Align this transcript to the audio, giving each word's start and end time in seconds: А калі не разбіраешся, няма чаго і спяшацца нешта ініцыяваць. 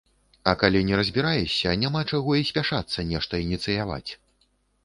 А 0.51 0.53
калі 0.61 0.79
не 0.85 0.95
разбіраешся, 1.01 1.75
няма 1.83 2.01
чаго 2.11 2.31
і 2.39 2.47
спяшацца 2.49 3.07
нешта 3.11 3.33
ініцыяваць. 3.47 4.09